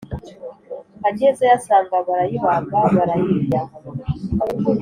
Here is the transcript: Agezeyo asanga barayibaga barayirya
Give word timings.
Agezeyo 1.07 1.53
asanga 1.57 1.95
barayibaga 2.07 2.77
barayirya 2.95 3.61